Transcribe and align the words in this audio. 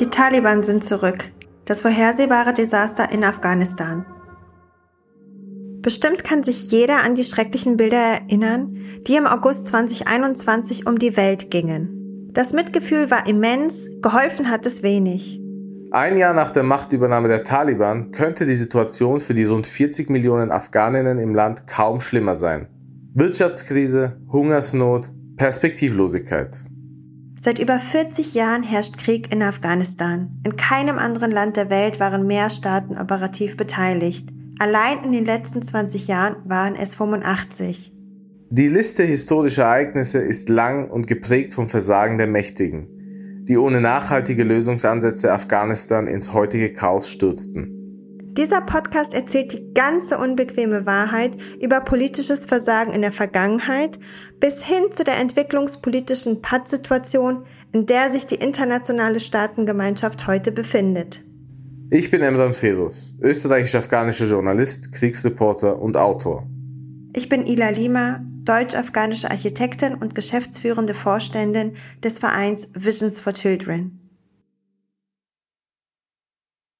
Die 0.00 0.06
Taliban 0.08 0.62
sind 0.62 0.82
zurück. 0.82 1.30
Das 1.66 1.82
vorhersehbare 1.82 2.54
Desaster 2.54 3.12
in 3.12 3.22
Afghanistan. 3.22 4.06
Bestimmt 5.82 6.24
kann 6.24 6.42
sich 6.42 6.70
jeder 6.70 7.02
an 7.02 7.14
die 7.14 7.24
schrecklichen 7.24 7.76
Bilder 7.76 7.98
erinnern, 7.98 8.78
die 9.06 9.16
im 9.16 9.26
August 9.26 9.66
2021 9.66 10.86
um 10.86 10.98
die 10.98 11.18
Welt 11.18 11.50
gingen. 11.50 12.30
Das 12.32 12.54
Mitgefühl 12.54 13.10
war 13.10 13.26
immens, 13.26 13.90
geholfen 14.00 14.50
hat 14.50 14.64
es 14.64 14.82
wenig. 14.82 15.38
Ein 15.90 16.16
Jahr 16.16 16.32
nach 16.32 16.50
der 16.50 16.62
Machtübernahme 16.62 17.28
der 17.28 17.44
Taliban 17.44 18.10
könnte 18.10 18.46
die 18.46 18.54
Situation 18.54 19.20
für 19.20 19.34
die 19.34 19.44
rund 19.44 19.66
40 19.66 20.08
Millionen 20.08 20.50
Afghaninnen 20.50 21.18
im 21.18 21.34
Land 21.34 21.66
kaum 21.66 22.00
schlimmer 22.00 22.36
sein. 22.36 22.68
Wirtschaftskrise, 23.12 24.16
Hungersnot, 24.32 25.10
Perspektivlosigkeit. 25.36 26.69
Seit 27.42 27.58
über 27.58 27.78
40 27.78 28.34
Jahren 28.34 28.62
herrscht 28.62 28.98
Krieg 28.98 29.32
in 29.32 29.42
Afghanistan. 29.42 30.42
In 30.44 30.56
keinem 30.56 30.98
anderen 30.98 31.30
Land 31.30 31.56
der 31.56 31.70
Welt 31.70 31.98
waren 31.98 32.26
mehr 32.26 32.50
Staaten 32.50 32.98
operativ 32.98 33.56
beteiligt. 33.56 34.28
Allein 34.58 35.04
in 35.04 35.12
den 35.12 35.24
letzten 35.24 35.62
20 35.62 36.06
Jahren 36.06 36.36
waren 36.44 36.76
es 36.76 36.94
85. 36.94 37.94
Die 38.50 38.68
Liste 38.68 39.04
historischer 39.04 39.62
Ereignisse 39.62 40.18
ist 40.18 40.50
lang 40.50 40.90
und 40.90 41.06
geprägt 41.06 41.54
vom 41.54 41.66
Versagen 41.66 42.18
der 42.18 42.26
Mächtigen, 42.26 43.44
die 43.48 43.56
ohne 43.56 43.80
nachhaltige 43.80 44.44
Lösungsansätze 44.44 45.32
Afghanistan 45.32 46.06
ins 46.06 46.34
heutige 46.34 46.74
Chaos 46.74 47.08
stürzten. 47.08 47.79
Dieser 48.32 48.60
Podcast 48.60 49.12
erzählt 49.12 49.52
die 49.52 49.74
ganze 49.74 50.16
unbequeme 50.16 50.86
Wahrheit 50.86 51.36
über 51.60 51.80
politisches 51.80 52.44
Versagen 52.44 52.92
in 52.92 53.02
der 53.02 53.10
Vergangenheit 53.10 53.98
bis 54.38 54.62
hin 54.62 54.84
zu 54.92 55.02
der 55.02 55.18
entwicklungspolitischen 55.18 56.40
Pattsituation, 56.40 57.44
in 57.72 57.86
der 57.86 58.12
sich 58.12 58.26
die 58.26 58.36
internationale 58.36 59.18
Staatengemeinschaft 59.18 60.28
heute 60.28 60.52
befindet. 60.52 61.24
Ich 61.90 62.12
bin 62.12 62.22
Emran 62.22 62.54
Ferus, 62.54 63.16
österreichisch-afghanischer 63.20 64.26
Journalist, 64.26 64.92
Kriegsreporter 64.92 65.82
und 65.82 65.96
Autor. 65.96 66.46
Ich 67.12 67.28
bin 67.28 67.44
Ila 67.46 67.70
Lima, 67.70 68.20
deutsch-afghanische 68.44 69.28
Architektin 69.28 69.96
und 69.96 70.14
geschäftsführende 70.14 70.94
Vorständin 70.94 71.72
des 72.04 72.20
Vereins 72.20 72.68
Visions 72.74 73.18
for 73.18 73.32
Children. 73.32 73.98